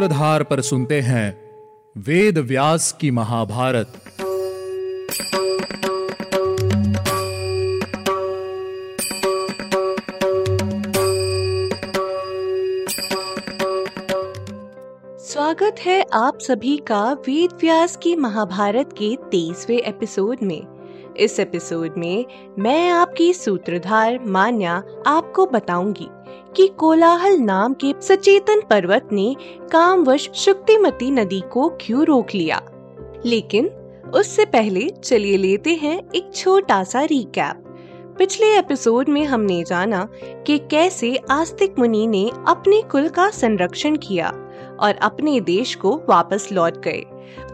सूत्रधार 0.00 0.42
पर 0.42 0.60
सुनते 0.60 1.00
हैं 1.00 1.50
वेद 1.96 2.38
व्यास 2.38 2.92
की 3.00 3.10
महाभारत। 3.10 3.86
स्वागत 15.20 15.76
है 15.80 16.06
आप 16.12 16.38
सभी 16.40 16.76
का 16.76 17.12
वेद 17.12 17.50
व्यास 17.60 17.96
की 17.96 18.16
महाभारत 18.16 18.90
के 18.92 19.16
तेईसवे 19.16 19.76
एपिसोड 19.76 20.36
में। 20.42 20.66
इस 21.16 21.40
एपिसोड 21.40 21.94
में 21.98 22.24
मैं 22.58 22.90
आपकी 22.90 23.32
सूत्रधार 23.32 24.18
मान्या 24.26 24.82
आपको 25.06 25.46
बताऊँगी। 25.46 26.08
कि 26.56 26.68
कोलाहल 26.68 27.38
नाम 27.38 27.74
के 27.74 27.94
सचेतन 28.02 28.60
पर्वत 28.60 29.08
ने 29.12 29.36
कामवश 29.72 30.30
शुक्तिमती 30.34 31.10
नदी 31.10 31.42
को 31.52 31.68
क्यों 31.80 32.04
रोक 32.04 32.26
लिया? 32.34 32.62
लेकिन 33.26 33.66
उससे 34.14 34.44
पहले 34.44 34.88
चलिए 34.88 35.36
लेते 35.36 35.74
हैं 35.74 36.02
एक 36.14 36.34
छोटा 36.34 36.84
सा 36.84 37.02
रिकैप 37.02 37.64
पिछले 38.18 38.58
एपिसोड 38.58 39.08
में 39.08 39.24
हमने 39.24 39.64
जाना 39.64 40.08
कि 40.46 40.58
कैसे 40.58 41.18
आस्तिक 41.30 41.78
मुनि 41.78 42.06
ने 42.06 42.30
अपने 42.48 42.82
कुल 42.82 43.08
का 43.08 43.30
संरक्षण 43.30 43.96
किया 43.96 44.28
और 44.80 44.94
अपने 44.94 45.40
देश 45.40 45.74
को 45.74 46.02
वापस 46.08 46.48
लौट 46.52 46.76
गए। 46.76 47.04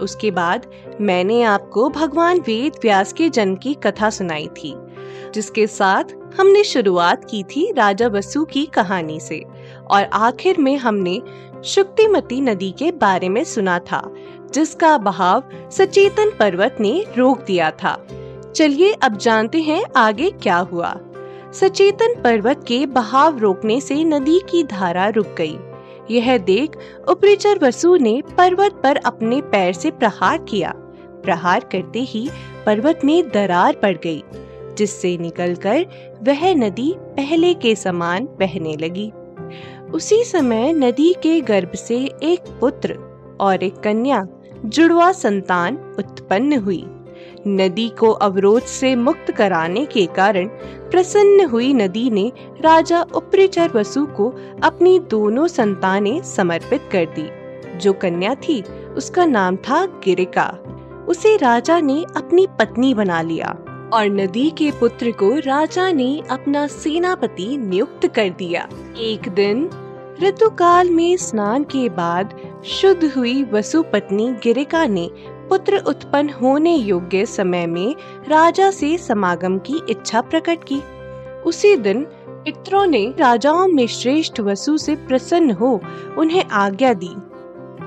उसके 0.01 0.31
बाद 0.31 0.67
मैंने 1.01 1.43
आपको 1.43 1.89
भगवान 1.89 2.41
वेद 2.41 2.73
व्यास 2.83 3.13
के 3.13 3.29
जन्म 3.29 3.55
की 3.55 3.75
कथा 3.75 4.11
सुनाई 4.11 4.47
थी, 4.47 4.75
जिसके 5.35 5.67
साथ 5.67 6.05
हमने 6.38 6.65
शुरुआत 6.65 7.24
की 7.24 7.42
थी 7.42 7.73
राजा 7.73 8.09
वसु 8.09 8.45
की 8.45 8.66
कहानी 8.66 9.20
से, 9.20 9.45
और 9.90 10.04
आखिर 10.04 10.59
में 10.59 10.76
हमने 10.76 11.23
शुक्तिमती 11.65 12.40
नदी 12.40 12.70
के 12.70 12.90
बारे 12.90 13.29
में 13.29 13.45
सुना 13.45 13.79
था, 13.79 14.15
जिसका 14.54 14.98
बहाव 14.98 15.42
सचेतन 15.70 16.30
पर्वत 16.38 16.76
ने 16.80 17.04
रोक 17.18 17.42
दिया 17.42 17.70
था। 17.70 18.07
चलिए 18.57 18.92
अब 18.92 19.16
जानते 19.16 19.60
हैं 19.62 19.84
आगे 19.96 20.30
क्या 20.30 20.57
हुआ। 20.57 20.96
सचेतन 21.52 22.14
पर्वत 22.23 22.64
के 22.68 22.87
बहाव 22.87 23.38
रोकने 23.38 23.80
से 23.80 24.04
नदी 24.04 24.40
की 24.51 24.64
धारा 24.64 25.09
रुक 25.09 25.34
गई। 25.38 25.59
यह 26.10 26.38
देख 26.38 26.76
उपरिचर 27.09 27.59
वसु 27.62 27.96
ने 27.96 28.23
पर्वत 28.38 28.80
पर 28.82 28.96
अपने 28.96 29.40
पैर 29.40 29.73
से 29.73 29.90
प्रहार 29.90 30.38
किया। 30.38 30.73
प्रहार 31.24 31.60
करते 31.60 31.98
ही 31.98 32.30
पर्वत 32.66 33.01
में 33.04 33.29
दरार 33.29 33.73
पड़ 33.73 33.96
गई। 33.96 34.24
जिससे 34.79 35.16
निकलकर 35.16 35.87
वह 36.23 36.55
नदी 36.55 36.95
पहले 36.99 37.55
के 37.55 37.74
समान 37.74 38.24
बहने 38.24 38.77
लगी। 38.77 39.13
उसी 39.95 40.24
समय 40.24 40.73
नदी 40.73 41.13
के 41.23 41.41
गर्भ 41.41 41.73
से 41.74 41.99
एक 42.23 42.41
पुत्र 42.60 42.99
और 43.41 43.63
एक 43.63 43.77
कन्या, 43.77 44.27
जुड़वा 44.65 45.13
संतान 45.13 45.74
उत्पन्न 45.99 46.59
हुई। 46.59 46.87
नदी 47.47 47.88
को 47.88 48.10
अवरोध 48.10 48.63
से 48.63 48.97
मुक्त 48.97 49.30
कराने 49.30 49.87
के 49.87 50.07
कारण 50.07 50.49
प्रसन्न 50.91 51.47
हुई 51.47 51.74
नदी 51.74 52.10
ने 52.10 52.32
राजा 52.60 53.02
उपरिचर 53.02 53.71
वसु 53.74 54.07
को 54.07 54.35
अपनी 54.63 54.99
दोनों 54.99 55.47
संतानें 55.47 56.23
समर्पित 56.23 56.80
कर 56.93 57.04
दी। 57.04 57.30
जो 57.79 57.93
कन्या 57.93 58.35
थी, 58.35 58.63
उसका 58.97 59.24
नाम 59.24 59.57
था 59.57 59.87
गिरिका। 59.87 60.59
उसे 61.09 61.37
राजा 61.37 61.80
ने 61.80 62.04
अपनी 62.16 62.47
पत्नी 62.59 62.95
बना 62.95 63.23
लिया। 63.23 63.59
और 63.92 64.06
नदी 64.06 64.50
के 64.50 64.70
पुत्र 64.70 65.10
को 65.10 65.38
राजा 65.38 65.92
ने 65.92 66.22
अपना 66.31 66.66
सेनापति 66.66 67.56
नियुक्त 67.56 68.06
कर 68.06 68.28
दिया। 68.28 68.69
एक 68.98 69.28
दिन, 69.28 69.70
ऋतुकाल 70.22 70.91
में 70.91 71.16
स्नान 71.16 71.64
के 71.64 71.88
बाद 71.88 72.34
शुद्ध 72.64 73.12
हुई 73.16 73.44
वसु 73.44 73.82
पत्नी 73.82 74.32
गिरिका 74.42 74.86
ने 74.86 75.10
पुत्र 75.19 75.76
उत्पन्न 75.76 76.30
होने 76.30 76.76
योग्य 76.76 77.26
समय 77.26 77.66
में 77.66 77.94
राजा 78.28 78.70
से 78.70 78.98
समागम 78.98 79.58
की 79.58 79.80
इच्छा 79.88 80.20
प्रकट 80.20 80.58
की। 80.72 80.80
उसी 81.42 81.76
दिन, 81.76 82.06
पितरों 82.28 82.86
ने 82.86 83.14
राजाओं 83.19 83.69
में 83.69 83.86
श्रेष्ठ 83.86 84.41
वसु 84.41 84.78
से 84.78 84.94
प्रसन्न 84.94 85.50
हो 85.50 85.80
उन्हें 86.19 86.44
आज्ञा 86.52 86.94
दी। 86.94 87.10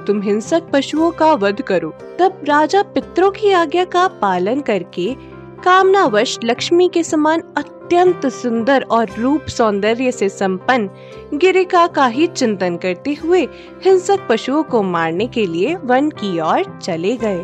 तुम 0.07 0.21
हिंसक 0.21 0.63
पशुओं 0.73 1.11
का 1.11 1.33
वध 1.33 1.61
करो। 1.61 1.89
तब 2.19 2.41
राजा 2.43 2.81
पितरों 2.81 3.31
की 3.31 3.51
आज्ञा 3.51 3.83
का 3.83 4.07
पालन 4.07 4.61
करके 4.61 5.15
कामनावश 5.63 6.37
लक्ष्मी 6.43 6.87
के 6.89 7.03
समान 7.03 7.41
अत्यंत 7.57 8.25
सुंदर 8.25 8.81
और 8.81 9.09
रूप 9.19 9.47
सौंदर्य 9.47 10.11
से 10.11 10.29
संपन्न 10.29 11.37
गिरिका 11.37 11.87
का 11.87 12.05
ही 12.05 12.27
चिंतन 12.27 12.77
करते 12.77 13.13
हुए 13.13 13.41
हिंसक 13.85 14.27
पशुओं 14.29 14.63
को 14.63 14.81
मारने 14.83 15.27
के 15.27 15.45
लिए 15.45 15.75
वन 15.75 16.09
की 16.09 16.39
ओर 16.39 16.79
चले 16.79 17.15
गए। 17.17 17.41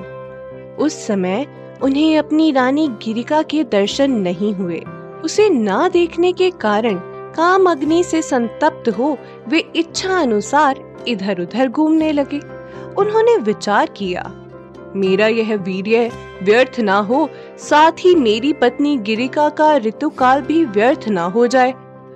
उस 0.76 1.06
समय 1.08 1.46
उन्हें 1.84 2.18
अपनी 2.18 2.52
रानी 2.52 2.88
गिरिका 3.04 3.42
के 3.42 3.64
दर्शन 3.64 4.12
नहीं 4.12 4.54
हुए। 4.54 4.80
उसे 5.24 5.50
न 5.50 5.90
देखने 5.94 6.34
के 6.34 6.50
कारण 6.52 7.00
काम 7.36 7.70
अग्नि 7.72 8.04
से 8.04 8.22
संतप्त 8.22 8.90
हो 8.90 9.18
वे 9.48 9.64
इच्छा 9.76 10.18
अनुसार 10.20 10.84
इधर 11.08 11.42
उधर 11.42 11.68
घूमने 11.68 12.12
लगे। 12.12 12.40
उन्होंने 12.98 13.38
विचार 13.38 13.90
किया 13.90 14.24
मेरा 14.96 15.28
यह 15.28 15.56
वीर्य 15.56 16.12
व्यर्थ 16.44 16.80
ना 16.80 16.98
हो, 16.98 17.30
साथ 17.58 17.92
ही 17.92 18.16
मेरी 18.16 18.54
पत्नी 18.54 18.98
गिरिका 18.98 19.50
का 19.50 19.78
ऋतुकाल 19.78 20.42
भी 20.42 20.66
व्यर्थ 20.66 21.08
ना 21.08 21.24
हो 21.24 21.48
जाए। 21.48 21.74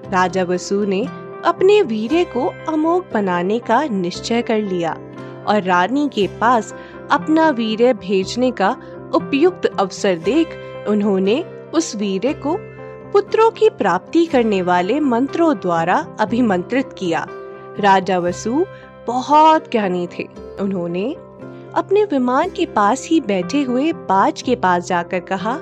राजा 0.09 0.43
वसु 0.43 0.85
ने 0.85 1.07
अपने 1.45 1.81
वीर्य 1.81 2.23
को 2.23 2.53
अमोघ 2.69 3.03
बनाने 3.13 3.59
का 3.59 3.83
निश्चय 3.83 4.41
कर 4.41 4.59
लिया 4.59 4.97
और 5.47 5.63
रानी 5.63 6.09
के 6.13 6.27
पास 6.27 6.75
अपना 7.11 7.49
वीर्य 7.49 7.93
भेजने 7.93 8.51
का 8.51 8.75
उपयुक्त 9.15 9.65
अवसर 9.79 10.17
देख 10.17 10.47
उन्होंने 10.87 11.43
उस 11.73 11.95
वीर्य 11.95 12.33
को 12.33 12.57
पुत्रों 13.11 13.51
की 13.51 13.69
प्राप्ति 13.69 14.25
करने 14.25 14.61
वाले 14.61 14.99
मंत्रों 14.99 15.55
द्वारा 15.55 16.07
अभिमंत्रित 16.19 16.89
किया। 16.97 17.27
राजा 17.79 18.19
वसु 18.19 18.65
बहुत 19.07 19.71
ज्ञानी 19.71 20.07
थे। 20.07 20.27
उन्होंने 20.59 21.15
अपने 21.75 22.03
विमान 22.03 22.49
के 22.49 22.65
पास 22.65 23.07
ही 23.07 23.19
बैठे 23.21 23.61
हुए 23.61 23.91
बाज 23.93 24.41
के 24.41 24.55
पास 24.55 24.87
जाकर 24.87 25.19
कहा, 25.19 25.55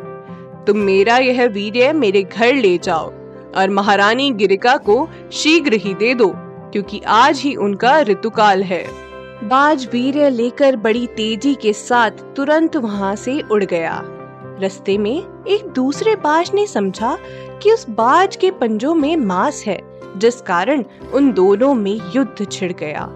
तुम 0.68 0.78
मेरा 0.78 1.18
यह 1.18 1.46
वीर्य 1.46 1.92
मेरे 1.94 2.24
घर 2.24 2.54
ले 2.54 2.78
जाओ 2.78 3.12
और 3.56 3.70
महारानी 3.70 4.30
गिरिका 4.32 4.76
को 4.80 5.08
शीघ्र 5.32 5.74
ही 5.74 5.94
दे 5.94 6.14
दो, 6.14 6.32
क्योंकि 6.72 7.02
आज 7.08 7.40
ही 7.40 7.56
उनका 7.56 8.00
ऋतुकाल 8.02 8.64
है। 8.64 8.84
बाज 9.44 9.88
वीर्य 9.92 10.30
लेकर 10.30 10.76
बड़ी 10.76 11.06
तेज़ी 11.08 11.54
के 11.56 11.74
साथ 11.74 12.12
तुरंत 12.36 12.76
वहाँ 12.78 13.16
से 13.16 13.40
उड़ 13.42 13.64
गया। 13.64 14.02
रस्ते 14.62 14.98
में 14.98 15.46
एक 15.48 15.68
दूसरे 15.68 16.16
बाज 16.16 16.52
ने 16.54 16.66
समझा 16.68 17.18
कि 17.64 17.72
उस 17.72 17.90
बाज 17.90 18.36
के 18.36 18.52
पंजों 18.52 18.96
में 18.96 19.16
मांस 19.18 19.64
है, 19.68 19.80
जिस 20.18 20.42
कारण 20.42 20.84
उन 21.14 21.32
दोनों 21.34 21.74
में 21.74 22.00
युद्ध 22.16 22.52
छिड़ 22.52 22.72
गया। 22.74 23.10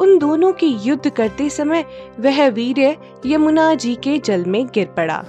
उन 0.00 0.18
दोनों 0.18 0.52
के 0.52 0.66
युद्ध 0.66 1.10
करते 1.10 1.48
समय 1.50 1.84
वह 2.20 2.46
वीर 2.48 2.78
यमुना 3.26 3.74
जी 3.74 3.94
के 3.94 4.18
जल 4.18 4.44
में 4.44 4.66
गिर 4.66 4.86
पड़ा। 4.86 5.24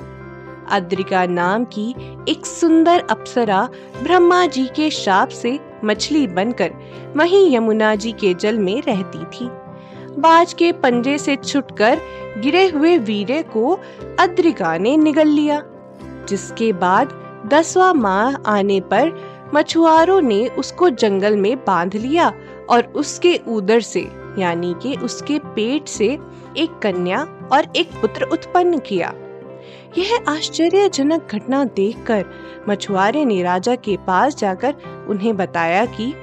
अद्रिका 0.72 1.26
नाम 1.26 1.66
की 1.66 1.90
एक 2.30 2.46
सुंदर 2.46 3.04
अप्सरा 3.10 3.70
ब्रह्मा 4.04 4.46
जी 4.46 4.66
के 4.68 4.90
शाप 4.90 5.30
से 5.30 5.60
मछली 5.84 6.28
बनकर 6.28 6.72
वहीं 7.16 7.56
यमुना 7.56 7.94
जी 7.96 8.12
के 8.12 8.34
जल 8.34 8.60
में 8.60 8.82
रहती 8.82 9.24
थी। 9.26 9.50
बाज 10.20 10.54
के 10.54 10.72
पंजे 10.72 11.18
से 11.18 11.36
छुटकर 11.36 12.00
गिरे 12.38 12.68
हुए 12.68 12.98
वीरे 12.98 13.42
को 13.44 13.80
अद्रिका 14.20 14.78
ने 14.78 14.96
निगल 14.98 15.28
लिया, 15.28 15.62
जिसके 16.30 16.74
बाद 16.74 17.14
दसवा 17.48 17.94
माह 17.94 18.36
आने 18.50 18.80
पर 18.82 19.12
मछुआरों 19.56 20.22
ने 20.22 20.48
उसको 20.48 20.90
जंगल 20.90 21.38
में 21.38 21.56
बाँध 21.58 21.96
लिया 21.96 22.32
और 22.70 22.84
उसके 22.96 23.40
उदर 23.48 23.82
से 23.82 24.02
यानी 24.40 24.76
कि 24.82 24.96
उसके 24.96 25.40
पेट 25.40 25.88
से 25.88 26.20
एक 26.58 26.80
कन्या 26.82 27.50
और 27.52 27.74
एक 27.76 27.92
पुत्र 27.92 28.24
उत्पन्न 28.24 28.80
किया। 28.80 29.14
यह 29.98 30.24
आश्चर्यजनक 30.28 31.28
घटना 31.32 31.64
देखकर 31.64 32.26
मछुआरे 32.70 33.26
ने 33.26 33.44
राजा 33.44 33.76
के 33.76 33.98
पास 33.98 34.36
जाकर 34.36 34.76
उन्हें 35.10 35.38
बताया 35.38 35.86
कि, 35.86 36.14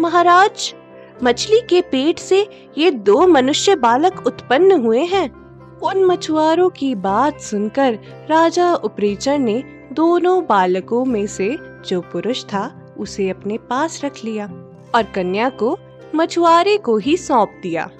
महाराज, 0.00 0.74
मछली 1.22 1.60
के 1.60 1.80
पेट 1.80 2.18
से 2.18 2.48
ये 2.78 2.90
दो 2.90 3.26
मनुष्य 3.26 3.76
बालक 3.76 4.26
उत्पन्न 4.26 4.72
हुए 4.72 5.00
हैं। 5.00 5.44
उन 5.78 6.04
मछुआरों 6.04 6.70
की 6.70 6.94
बात 6.94 7.40
सुनकर 7.40 7.98
राजा 8.30 8.74
उपरेचर 8.74 9.38
ने 9.38 9.64
दोनों 9.92 10.46
बालकों 10.46 11.04
में 11.04 11.26
से 11.26 11.58
जो 11.88 12.00
पुरुष 12.00 12.44
था, 12.44 12.94
उसे 12.98 13.30
अपने 13.30 13.58
पास 13.58 14.00
रख 14.04 14.24
लिया 14.24 14.46
और 14.94 15.02
कन्या 15.02 15.48
को 15.48 15.78
मछुआरे 16.14 16.76
को 16.76 16.96
ही 16.96 17.16
सौंप 17.16 17.60
दिया। 17.62 17.90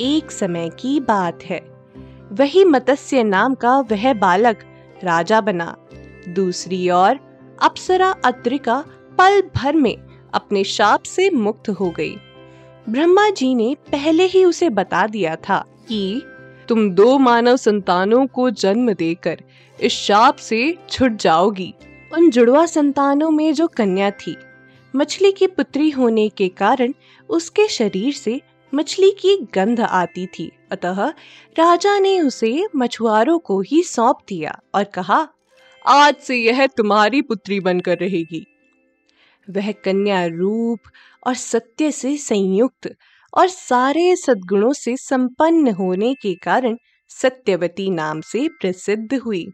एक 0.00 0.30
समय 0.30 0.68
की 0.68 1.00
बात 1.00 1.42
है। 1.44 1.60
वही 2.32 2.64
मत्स्य 2.64 3.22
नाम 3.22 3.54
का 3.54 3.78
वह 3.78 4.14
बालक 4.14 4.56
राजा 5.04 5.40
बना। 5.40 5.76
दूसरी 6.28 6.90
ओर, 6.90 7.18
अप्सरा 7.62 8.14
अत्रिका 8.24 8.84
पल 9.18 9.42
भर 9.56 9.76
में 9.76 9.96
अपने 10.34 10.64
शाप 10.64 11.02
से 11.02 11.30
मुक्त 11.30 11.68
हो 11.68 11.90
गई। 11.90 12.16
ब्रह्मा 12.88 13.30
जी 13.30 13.54
ने 13.54 13.76
पहले 13.92 14.24
ही 14.24 14.44
उसे 14.44 14.70
बता 14.70 15.06
दिया 15.06 15.36
था 15.36 15.64
कि 15.88 16.22
तुम 16.68 16.90
दो 16.90 17.18
मानव 17.18 17.56
संतानों 17.56 18.26
को 18.26 18.50
जन्म 18.50 18.92
देकर 18.92 19.38
इस 19.80 19.92
शाप 19.92 20.36
से 20.36 20.78
छुट 20.90 21.12
जाओगी। 21.12 21.74
उन 22.12 22.30
जुड़वा 22.30 22.66
संतानों 22.66 23.30
में 23.30 23.54
जो 23.54 23.66
कन्या 23.66 24.10
थी 24.10 24.36
मछली 24.96 25.32
की 25.32 25.46
पुत्री 25.46 25.90
होने 25.90 26.28
के 26.28 26.48
कारण 26.48 26.92
उसके 27.28 27.68
शरीर 27.68 28.12
से 28.12 28.40
मछली 28.74 29.10
की 29.10 29.36
गंध 29.54 29.80
आती 29.80 30.26
थी। 30.26 30.50
अतः 30.70 31.08
राजा 31.58 31.98
ने 31.98 32.20
उसे 32.20 32.66
मछुआरों 32.76 33.38
को 33.38 33.60
ही 33.60 33.82
सौंप 33.82 34.16
दिया 34.28 34.60
और 34.74 34.84
कहा, 34.84 35.28
आज 35.86 36.16
से 36.16 36.36
यह 36.36 36.66
तुम्हारी 36.66 37.22
पुत्री 37.22 37.60
बनकर 37.60 37.98
रहेगी। 37.98 38.46
वह 39.50 39.72
कन्या 39.72 40.26
रूप 40.26 40.80
और 41.26 41.34
सत्य 41.34 41.90
से 41.92 42.16
संयुक्त 42.16 42.94
और 43.34 43.48
सारे 43.48 44.16
सद्गुणों 44.16 44.72
से 44.72 44.96
संपन्न 44.96 45.70
होने 45.70 46.14
के 46.14 46.34
कारण 46.34 46.76
सत्यवती 47.08 47.90
नाम 47.90 48.20
से 48.20 48.48
प्रसिद्ध 48.48 49.14
हुई। 49.14 49.46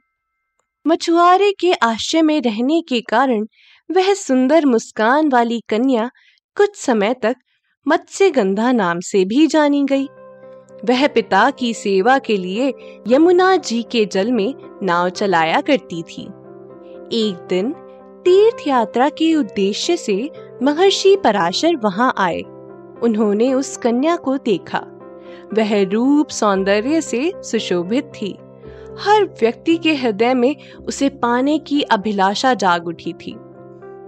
मछुआरे 0.87 1.53
के 1.53 1.73
आश्रय 1.73 2.23
में 2.23 2.41
रहने 2.41 2.83
के 2.89 3.01
कारण 3.01 3.47
वह 3.93 4.15
सुंदर 4.15 4.67
मुस्कान 4.67 5.29
वाली 5.29 5.63
कन्या 5.69 6.11
कुछ 6.57 6.77
समय 6.77 7.15
तक 7.15 7.37
मत्स्य 7.89 8.31
गंधा 8.31 8.73
नाम 8.73 9.01
से 9.01 9.25
भी 9.25 9.47
जानी 9.47 9.85
गई। 9.85 10.05
वह 10.85 11.09
पिता 11.09 11.51
की 11.51 11.75
सेवा 11.75 12.19
के 12.19 12.37
लिए 12.37 12.75
यमुना 13.09 13.57
जी 13.57 13.83
के 13.83 14.05
जल 14.05 14.33
में 14.33 14.55
नाव 14.83 15.09
चलाया 15.09 15.61
करती 15.61 16.03
थी। 16.03 16.23
एक 17.13 17.47
दिन 17.51 17.73
तीर्थ 18.25 18.69
यात्रा 18.69 19.09
के 19.09 19.35
उद्देश्य 19.35 19.97
से 19.97 20.31
महर्षि 20.63 21.17
पराशर 21.17 21.77
वहाँ 21.77 22.15
आए। 22.19 22.41
उन्होंने 23.03 23.55
उस 23.55 23.77
कन्या 23.77 24.17
को 24.17 24.37
देखा। 24.37 24.79
वह 25.55 25.83
रूप 25.83 26.29
सौंदर्य 26.29 27.01
से 27.01 27.33
सुशोभित 27.37 28.05
थी। 28.05 28.37
हर 28.99 29.25
व्यक्ति 29.25 29.77
के 29.77 29.95
हृदय 29.95 30.35
में 30.35 30.57
उसे 30.73 31.09
पाने 31.09 31.59
की 31.59 31.83
अभिलाषा 31.83 32.55
जाग 32.55 32.87
उठी 32.87 33.13
थी। 33.13 33.37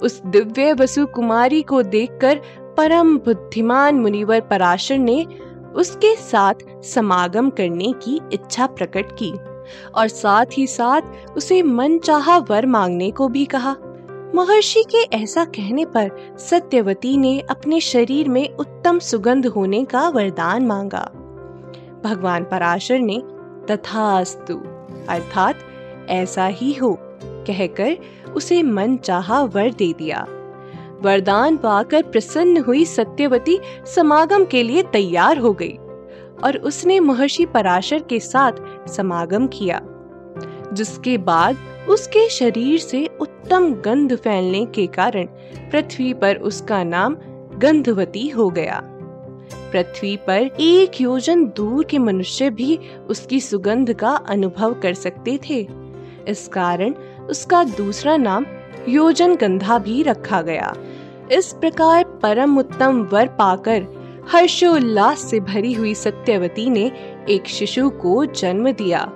उस 0.03 0.23
दिव्य 0.27 0.73
वसु 0.73 1.07
कुमारी 1.07 1.63
को 1.63 1.83
देखकर 1.83 2.41
परम 2.77 3.19
बुद्धिमान 3.19 3.95
मुनिवर 3.95 4.41
पराशर 4.41 4.99
ने 4.99 5.27
उसके 5.75 6.17
साथ 6.17 6.55
समागम 6.83 7.51
करने 7.51 7.93
की 8.03 8.21
इच्छा 8.33 8.67
प्रकट 8.67 9.13
की 9.13 9.33
और 9.95 10.09
साथ 10.09 10.47
ही 10.53 10.67
साथ 10.67 11.03
उसे 11.37 11.63
मन 11.63 11.99
चाहा 11.99 12.39
वर 12.39 12.67
मांगने 12.67 13.11
को 13.11 13.29
भी 13.29 13.45
कहा। 13.45 13.77
महर्षि 14.35 14.83
के 14.83 15.03
ऐसा 15.17 15.45
कहने 15.45 15.85
पर 15.85 16.11
सत्यवती 16.39 17.17
ने 17.17 17.41
अपने 17.41 17.81
शरीर 17.81 18.29
में 18.29 18.57
उत्तम 18.57 18.99
सुगंध 18.99 19.47
होने 19.47 19.85
का 19.85 20.09
वरदान 20.09 20.67
मांगा। 20.67 21.11
भगवान 22.05 22.45
पराशर 22.45 22.99
ने 22.99 23.23
तथास्तु, 23.71 24.55
अर्थात 25.09 25.59
ऐसा 26.09 26.47
ही 26.47 26.73
हो 26.73 26.99
कहकर 27.47 28.33
उसे 28.33 28.63
मन 28.63 28.97
चाहा 28.97 29.43
वर 29.45 29.73
दे 29.73 29.93
दिया। 29.93 30.27
वरदान 31.03 31.57
पाकर 31.57 32.03
प्रसन्न 32.03 32.63
हुई 32.63 32.85
सत्यवती 32.85 33.59
समागम 33.87 34.45
के 34.45 34.63
लिए 34.63 34.83
तैयार 34.83 35.39
हो 35.39 35.53
गई 35.53 35.77
और 36.45 36.57
उसने 36.57 37.01
महर्षि 37.01 37.47
पराशर 37.47 38.03
के 38.03 38.21
साथ 38.21 38.53
समागम 38.89 39.47
किया, 39.47 39.81
जिसके 40.73 41.17
बाद 41.19 41.57
उसके 41.89 42.29
शरीर 42.29 42.79
से 42.79 43.07
उत्तम 43.21 43.73
गंध 43.75 44.17
फैलने 44.17 44.65
के 44.67 44.87
कारण 44.87 45.27
पृथ्वी 45.71 46.13
पर 46.15 46.37
उसका 46.37 46.83
नाम 46.85 47.17
गंधवती 47.59 48.29
हो 48.29 48.49
गया। 48.51 48.81
पृथ्वी 49.73 50.17
पर 50.17 50.51
एक 50.61 51.01
योजन 51.01 51.45
दूर 51.47 51.85
के 51.85 51.99
मनुष्य 51.99 52.51
भी 52.51 52.79
उसकी 53.11 53.41
सुगंध 53.41 53.93
का 53.93 54.11
अनुभव 54.29 54.75
कर 54.75 54.95
सकते 54.95 55.39
थे। 55.49 55.67
इस 56.29 56.47
कारण 56.49 56.95
उसका 57.31 57.65
दूसरा 57.65 58.17
नाम 58.17 58.47
योजन 58.89 59.35
गंधा 59.37 59.79
भी 59.79 60.03
रखा 60.03 60.43
गया। 60.43 60.75
इस 61.33 61.53
प्रकार 61.53 62.05
परम 62.05 62.59
उत्तम 62.59 63.03
वर 63.13 63.27
पाकर 63.27 63.87
हर्षोल्लास 64.33 65.19
से 65.19 65.41
भरी 65.41 65.73
हुई 65.73 65.95
सत्यवती 65.95 66.71
ने 66.71 66.93
एक 67.31 67.47
शिशु 67.47 67.91
को 67.91 68.25
जन्म 68.25 68.73
दिया। 68.73 69.13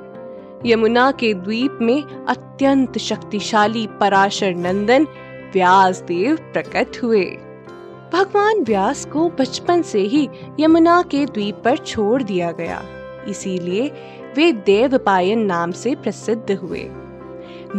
यमुना 0.66 1.10
के 1.10 1.34
द्वीप 1.34 1.78
में 1.82 2.02
अत्यंत 2.02 2.98
शक्तिशाली 2.98 3.88
पराशर 4.00 4.54
नंदन 4.54 5.06
व्यास 5.52 6.00
देव 6.00 6.36
प्रकट 6.36 7.02
हुए। 7.02 7.24
भगवान 8.12 8.62
व्यास 8.62 9.04
को 9.04 9.28
बचपन 9.28 9.82
से 9.82 10.00
ही 10.00 10.28
यमुना 10.60 11.02
के 11.02 11.26
द्वीप 11.26 11.62
पर 11.64 11.76
छोड़ 11.76 12.22
दिया 12.22 12.52
गया। 12.52 12.82
इसीलिए 13.28 13.92
वे 14.36 14.52
देवपायन 14.52 15.38
नाम 15.38 15.70
से 15.70 15.94
प्रसिद्ध 15.94 16.52
हुए। 16.52 16.88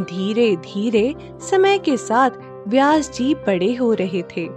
धीरे 0.04 0.56
धीरे 0.56 1.16
समय 1.40 1.78
के 1.78 1.98
साथ 1.98 2.30
व्यास 2.68 3.12
जी 3.12 3.36
बड़े 3.36 3.76
हो 3.76 3.94
रहे 3.94 4.22
थे। 4.22 4.50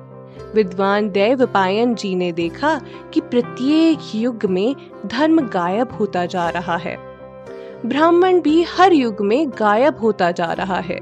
विद्वान 0.55 1.11
देवपायन 1.11 1.95
जी 1.95 2.15
ने 2.15 2.33
देखा 2.33 2.81
कि 3.15 3.21
प्रत्येक 3.21 3.99
युग 4.15 4.45
में 4.45 4.77
धर्म 5.07 5.41
गायब 5.41 5.93
होता 5.93 6.27
जा 6.27 6.49
रहा 6.49 6.77
है। 6.77 6.97
ब्राह्मण 7.87 8.41
भी 8.41 8.63
हर 8.63 8.93
युग 8.93 9.17
में 9.21 9.51
गायब 9.51 9.99
होता 9.99 10.31
जा 10.31 10.53
रहा 10.53 10.81
है। 10.81 11.01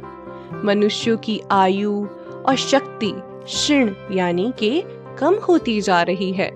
मनुष्यों 0.65 1.17
की 1.17 1.43
आयु 1.51 2.07
और 2.47 2.57
शक्ति 2.57 3.13
क्षीण 3.17 3.95
यानी 4.13 4.53
के 4.59 4.85
कम 5.19 5.35
होती 5.35 5.81
जा 5.81 6.03
रही 6.03 6.33
है। 6.33 6.51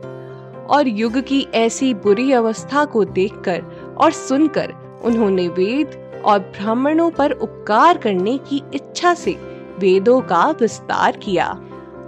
और 0.71 0.89
युग 0.89 1.19
की 1.19 1.47
ऐसी 1.55 1.95
बुरी 1.95 2.33
अवस्था 2.33 2.85
को 2.85 3.05
देखकर 3.05 3.65
और 4.01 4.13
सुनकर 4.13 4.75
उन्होंने 5.05 5.49
वेद 5.49 6.02
और 6.25 6.39
ब्राह्मणों 6.39 7.11
पर 7.11 7.33
उपकार 7.33 7.99
करने 7.99 8.37
की 8.39 8.63
इच्छा 8.75 9.15
से 9.15 9.33
वेदों 9.79 10.21
का 10.21 10.51
विस्तार 10.51 11.17
किया 11.17 11.47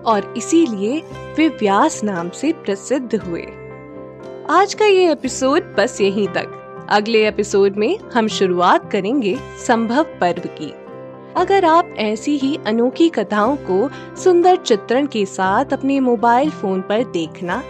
और 0.06 0.34
इसीलिए 0.36 1.02
वे 1.36 1.48
व्यास 1.48 2.02
नाम 2.04 2.28
से 2.30 2.52
प्रसिद्ध 2.52 3.14
हुए। 3.14 3.46
आज 4.50 4.74
का 4.74 4.84
ये 4.84 5.10
एपिसोड 5.12 5.74
बस 5.76 6.00
यहीं 6.00 6.28
तक। 6.28 6.60
अगले 6.90 7.26
एपिसोड 7.28 7.76
में 7.76 7.98
हम 8.14 8.28
शुरुआत 8.28 8.90
करेंगे 8.90 9.36
संभव 9.66 10.02
पर्व 10.20 10.48
की। 10.58 10.72
अगर 11.36 11.64
आप 11.64 11.94
ऐसी 11.98 12.36
ही 12.38 12.58
अनोखी 12.66 13.08
कथाओं 13.08 13.56
को 13.70 13.88
सुंदर 14.16 14.56
चित्रण 14.56 15.06
के 15.06 15.24
साथ 15.26 15.72
अपने 15.72 16.00
मोबाइल 16.00 16.50
फ़ोन 16.50 16.80
पर 16.80 17.04
देखना 17.04 17.62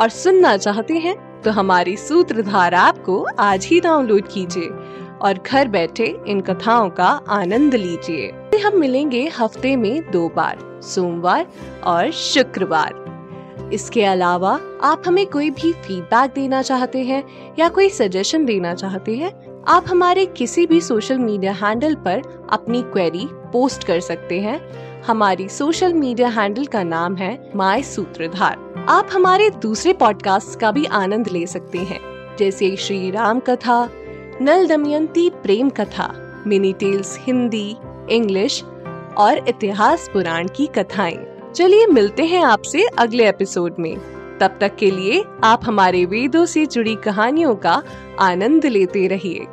और 0.00 0.08
सुनना 0.08 0.56
चाहते 0.56 0.94
हैं 0.94 1.16
तो 1.42 1.50
हमारी 1.50 1.96
सूत्रधार 1.96 2.74
ऐप 2.74 3.02
को 3.06 3.26
आज 3.38 3.66
ही 3.66 3.80
डाउनलोड 3.80 4.28
कीजिए। 4.28 4.68
और 5.22 5.38
घर 5.46 5.68
बैठे 5.68 6.16
इन 6.26 6.40
कथाओं 6.40 6.90
का 6.90 7.08
आनंद 7.30 7.74
लीजिए। 7.74 8.58
हम 8.58 8.78
मिलेंगे 8.80 9.28
हफ़्ते 9.38 9.76
में 9.76 10.10
दो 10.10 10.28
बार, 10.28 10.58
सोमवार 10.84 11.46
और 11.84 12.10
शुक्रवार। 12.10 13.00
इसके 13.72 14.04
अलावा 14.04 14.58
आप 14.82 15.02
हमें 15.06 15.26
कोई 15.26 15.50
भी 15.50 15.72
फीडबैक 15.72 16.32
देना 16.34 16.62
चाहते 16.62 17.02
हैं 17.02 17.22
या 17.58 17.68
कोई 17.68 17.88
सजेशन 17.88 18.44
देना 18.44 18.74
चाहते 18.74 19.16
हैं, 19.16 19.32
आप 19.68 19.84
हमारे 19.88 20.26
किसी 20.26 20.66
भी 20.66 20.80
सोशल 20.80 21.18
मीडिया 21.18 21.52
हैंडल 21.52 21.94
पर 21.94 22.22
अपनी 22.50 22.82
क्वेरी 22.82 23.26
पोस्ट 23.52 23.84
कर 23.84 24.00
सकते 24.00 24.40
हैं। 24.40 24.60
हमारी 25.02 25.48
सोशल 25.48 25.94
मीडिया 25.94 26.28
हैंडल 26.28 26.66
का 26.66 26.82
नाम 26.82 27.16
है 27.16 27.50
माय 27.56 27.82
सूत्रधार 27.82 28.86
आप 28.88 29.08
हमारे 29.12 29.48
दूसरे 29.62 29.92
पॉडकास्ट 29.92 30.58
का 30.60 30.70
भी 30.72 30.84
आनंद 30.84 31.28
ले 31.28 31.46
सकते 31.46 31.78
हैं, 31.78 32.00
जैसे 32.38 32.74
श्री 32.76 33.10
राम 33.10 33.40
कथा 33.40 33.82
नल 34.42 34.66
दमयंती 34.66 35.30
प्रेम 35.30 35.70
कथा, 35.70 36.14
मिनी 36.46 36.72
टेल्स 36.72 37.18
हिंदी, 37.20 37.76
इंग्लिश 38.10 38.64
और 39.18 39.48
इतिहास 39.48 40.10
पुराण 40.12 40.48
की 40.56 40.66
कथाएँ। 40.66 41.38
चलिए 41.54 41.86
मिलते 41.86 42.24
हैं 42.24 42.44
आपसे 42.44 42.86
अगले 42.98 43.28
एपिसोड 43.28 43.74
में। 43.78 43.96
तब 44.38 44.58
तक 44.60 44.76
के 44.76 44.90
लिए 44.90 45.24
आप 45.44 45.60
हमारे 45.64 46.04
वेदों 46.04 46.46
से 46.46 46.66
जुड़ी 46.66 46.94
कहानियों 46.94 47.54
का 47.54 47.82
आनंद 48.20 48.66
लेते 48.66 49.06
रहिए। 49.06 49.46